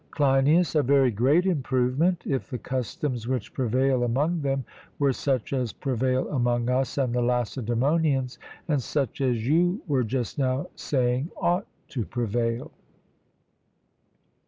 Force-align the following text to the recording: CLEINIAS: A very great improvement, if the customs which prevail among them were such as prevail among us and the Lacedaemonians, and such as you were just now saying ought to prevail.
CLEINIAS: 0.09 0.73
A 0.73 0.81
very 0.81 1.11
great 1.11 1.45
improvement, 1.45 2.23
if 2.25 2.49
the 2.49 2.57
customs 2.57 3.27
which 3.27 3.53
prevail 3.53 4.01
among 4.03 4.41
them 4.41 4.65
were 4.97 5.13
such 5.13 5.53
as 5.53 5.73
prevail 5.73 6.27
among 6.29 6.71
us 6.71 6.97
and 6.97 7.13
the 7.13 7.21
Lacedaemonians, 7.21 8.39
and 8.67 8.81
such 8.81 9.21
as 9.21 9.45
you 9.45 9.83
were 9.87 10.03
just 10.03 10.39
now 10.39 10.65
saying 10.73 11.29
ought 11.39 11.67
to 11.89 12.03
prevail. 12.03 12.71